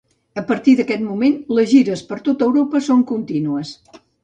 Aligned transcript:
A 0.41 0.43
partir 0.51 0.73
d'aquest 0.79 1.03
moment, 1.09 1.35
les 1.59 1.69
gires 1.75 2.03
per 2.09 2.19
tot 2.31 2.43
Europa 2.49 2.83
són 2.89 3.07
contínues. 3.15 3.79